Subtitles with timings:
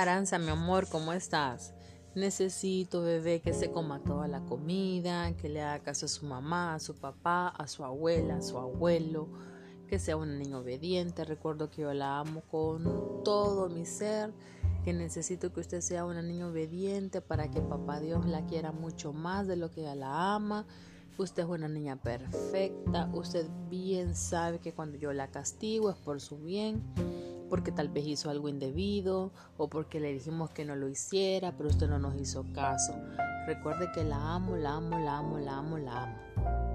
[0.00, 1.72] Aranza, mi amor, ¿cómo estás?
[2.16, 6.74] Necesito, bebé, que se coma toda la comida, que le haga caso a su mamá,
[6.74, 9.28] a su papá, a su abuela, a su abuelo,
[9.86, 11.24] que sea una niña obediente.
[11.24, 14.32] Recuerdo que yo la amo con todo mi ser,
[14.84, 19.12] que necesito que usted sea una niña obediente para que papá Dios la quiera mucho
[19.12, 20.66] más de lo que ella la ama.
[21.18, 26.20] Usted es una niña perfecta, usted bien sabe que cuando yo la castigo es por
[26.20, 26.82] su bien
[27.48, 31.68] porque tal vez hizo algo indebido o porque le dijimos que no lo hiciera, pero
[31.68, 32.94] usted no nos hizo caso.
[33.46, 36.73] Recuerde que la amo, la amo, la amo, la amo, la amo.